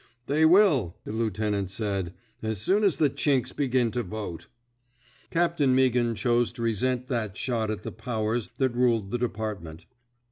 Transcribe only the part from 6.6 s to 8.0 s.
resent that shot at the